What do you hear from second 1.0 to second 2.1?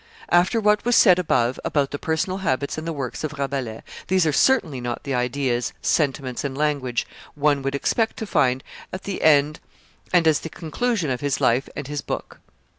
above about the